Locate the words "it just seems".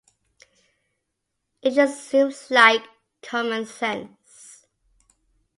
1.61-2.49